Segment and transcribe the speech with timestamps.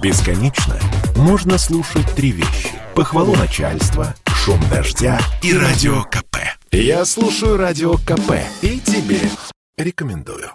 [0.00, 0.76] Бесконечно
[1.16, 2.70] можно слушать три вещи.
[2.94, 6.36] Похвалу начальства, шум дождя и радио КП.
[6.70, 9.18] Я слушаю радио КП и тебе
[9.76, 10.52] рекомендую.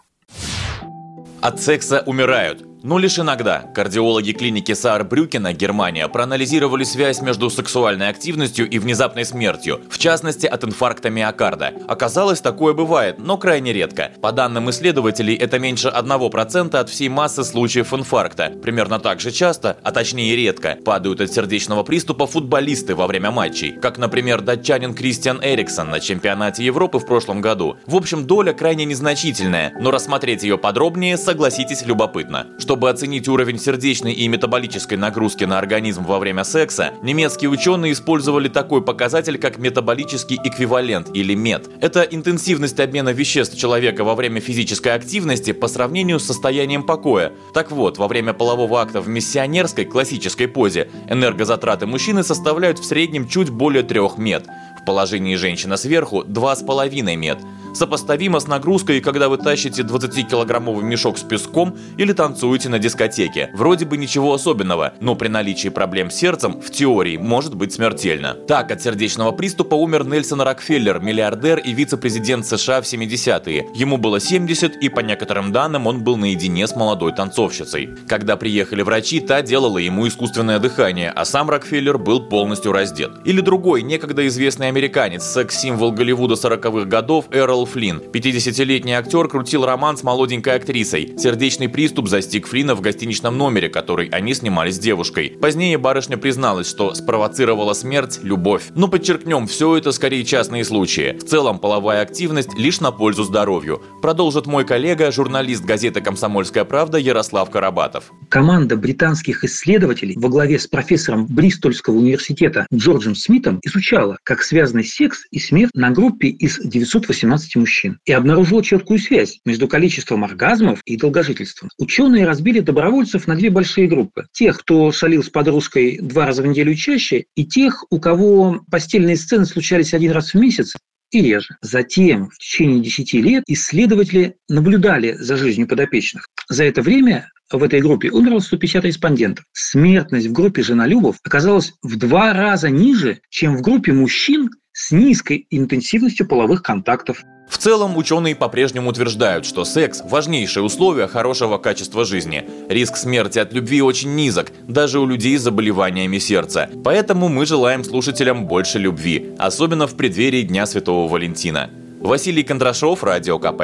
[1.41, 2.65] От секса умирают.
[2.83, 9.79] Но лишь иногда кардиологи клиники Саарбрюкена, Германия, проанализировали связь между сексуальной активностью и внезапной смертью,
[9.89, 11.71] в частности от инфаркта миокарда.
[11.87, 14.11] Оказалось, такое бывает, но крайне редко.
[14.21, 18.51] По данным исследователей, это меньше 1% от всей массы случаев инфаркта.
[18.61, 23.71] Примерно так же часто, а точнее редко, падают от сердечного приступа футболисты во время матчей,
[23.71, 27.77] как, например, датчанин Кристиан Эриксон на чемпионате Европы в прошлом году.
[27.87, 32.47] В общем, доля крайне незначительная, но рассмотреть ее подробнее, согласитесь, любопытно.
[32.59, 37.93] Что чтобы оценить уровень сердечной и метаболической нагрузки на организм во время секса, немецкие ученые
[37.93, 41.69] использовали такой показатель, как метаболический эквивалент или МЕД.
[41.81, 47.33] Это интенсивность обмена веществ человека во время физической активности по сравнению с состоянием покоя.
[47.53, 53.27] Так вот, во время полового акта в миссионерской классической позе энергозатраты мужчины составляют в среднем
[53.27, 54.47] чуть более 3 МЕД.
[54.81, 57.37] В положении женщина сверху 2,5 МЕД
[57.73, 63.49] сопоставимо с нагрузкой, когда вы тащите 20-килограммовый мешок с песком или танцуете на дискотеке.
[63.53, 68.35] Вроде бы ничего особенного, но при наличии проблем с сердцем в теории может быть смертельно.
[68.47, 73.67] Так, от сердечного приступа умер Нельсон Рокфеллер, миллиардер и вице-президент США в 70-е.
[73.73, 77.89] Ему было 70, и по некоторым данным он был наедине с молодой танцовщицей.
[78.07, 83.11] Когда приехали врачи, та делала ему искусственное дыхание, а сам Рокфеллер был полностью раздет.
[83.25, 88.01] Или другой, некогда известный американец, секс-символ Голливуда 40-х годов Эрл Майкл Флинн.
[88.11, 91.13] 50-летний актер крутил роман с молоденькой актрисой.
[91.17, 95.37] Сердечный приступ застиг Флина в гостиничном номере, который они снимали с девушкой.
[95.41, 98.63] Позднее барышня призналась, что спровоцировала смерть любовь.
[98.75, 101.17] Но подчеркнем, все это скорее частные случаи.
[101.17, 103.81] В целом половая активность лишь на пользу здоровью.
[104.01, 108.11] Продолжит мой коллега, журналист газеты «Комсомольская правда» Ярослав Карабатов.
[108.29, 115.25] Команда британских исследователей во главе с профессором Бристольского университета Джорджем Смитом изучала, как связаны секс
[115.31, 120.81] и смерть на группе из 918 смертности мужчин и обнаружила четкую связь между количеством оргазмов
[120.85, 121.69] и долгожительством.
[121.77, 124.25] Ученые разбили добровольцев на две большие группы.
[124.31, 129.17] Тех, кто шалил с подружкой два раза в неделю чаще, и тех, у кого постельные
[129.17, 130.73] сцены случались один раз в месяц
[131.11, 131.55] и реже.
[131.61, 136.27] Затем в течение 10 лет исследователи наблюдали за жизнью подопечных.
[136.49, 139.45] За это время в этой группе умерло 150 респондентов.
[139.53, 145.47] Смертность в группе женолюбов оказалась в два раза ниже, чем в группе мужчин с низкой
[145.51, 147.23] интенсивностью половых контактов.
[147.47, 152.43] В целом, ученые по-прежнему утверждают, что секс– важнейшее условие хорошего качества жизни.
[152.67, 156.69] Риск смерти от любви очень низок, даже у людей с заболеваниями сердца.
[156.83, 161.69] Поэтому мы желаем слушателям больше любви, особенно в преддверии Дня Святого Валентина.
[161.99, 163.61] Василий Кондрашов, Радио КП.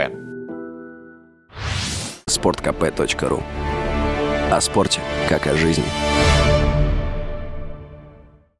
[2.28, 3.44] Спорткп.ру
[4.52, 5.86] О спорте, как о жизни.